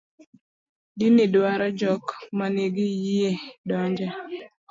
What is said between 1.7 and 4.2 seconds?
jok manigi yie donje